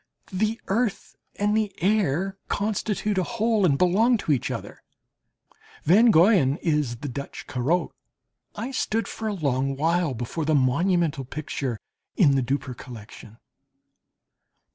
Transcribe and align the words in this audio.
The 0.33 0.59
earth 0.67 1.15
and 1.35 1.55
the 1.55 1.71
air 1.79 2.35
constitute 2.47 3.19
a 3.19 3.23
whole 3.23 3.67
and 3.67 3.77
belong 3.77 4.17
to 4.17 4.31
each 4.31 4.49
other. 4.49 4.81
Van 5.83 6.09
Goyen 6.09 6.57
is 6.63 6.95
the 7.01 7.07
Dutch 7.07 7.45
Corot. 7.45 7.91
I 8.55 8.71
stood 8.71 9.07
for 9.07 9.27
a 9.27 9.33
long 9.35 9.75
while 9.77 10.15
before 10.15 10.43
the 10.45 10.55
monumental 10.55 11.23
picture 11.23 11.77
in 12.17 12.33
the 12.35 12.41
Dupper 12.41 12.73
collection. 12.73 13.37